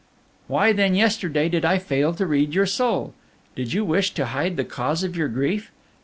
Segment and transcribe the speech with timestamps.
[0.47, 3.13] "Why, then, yesterday, did I fail to read your soul?
[3.55, 5.69] Did you wish to hide the cause of your grief?